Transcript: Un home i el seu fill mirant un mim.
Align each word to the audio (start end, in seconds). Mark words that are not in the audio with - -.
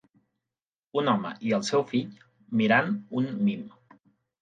Un 1.01 1.11
home 1.13 1.35
i 1.51 1.53
el 1.59 1.67
seu 1.69 1.87
fill 1.93 2.19
mirant 2.65 2.93
un 3.23 3.33
mim. 3.47 3.73